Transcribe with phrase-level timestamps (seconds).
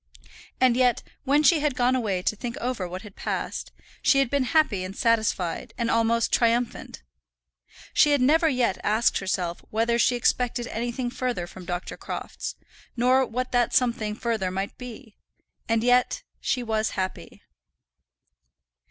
[0.59, 4.31] And yet, when she had gone away to think over what had passed, she had
[4.31, 7.03] been happy and satisfied, and almost triumphant.
[7.93, 11.97] She had never yet asked herself whether she expected anything further from Dr.
[11.97, 12.55] Crofts,
[12.97, 15.17] nor what that something further might be,
[15.69, 17.43] and yet she was happy!